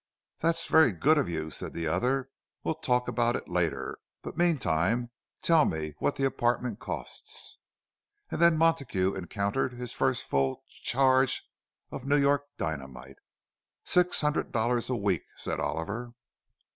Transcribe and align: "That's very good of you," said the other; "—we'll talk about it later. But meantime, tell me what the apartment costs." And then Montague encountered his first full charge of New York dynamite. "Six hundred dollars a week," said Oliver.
"That's 0.39 0.65
very 0.65 0.91
good 0.93 1.19
of 1.19 1.29
you," 1.29 1.51
said 1.51 1.73
the 1.73 1.85
other; 1.85 2.31
"—we'll 2.63 2.73
talk 2.81 3.07
about 3.07 3.35
it 3.35 3.47
later. 3.47 3.99
But 4.23 4.35
meantime, 4.35 5.11
tell 5.43 5.63
me 5.63 5.93
what 5.99 6.15
the 6.15 6.23
apartment 6.25 6.79
costs." 6.79 7.59
And 8.31 8.41
then 8.41 8.57
Montague 8.57 9.13
encountered 9.13 9.73
his 9.73 9.93
first 9.93 10.23
full 10.23 10.63
charge 10.81 11.43
of 11.91 12.05
New 12.07 12.17
York 12.17 12.47
dynamite. 12.57 13.17
"Six 13.83 14.21
hundred 14.21 14.51
dollars 14.51 14.89
a 14.89 14.95
week," 14.95 15.25
said 15.37 15.59
Oliver. 15.59 16.15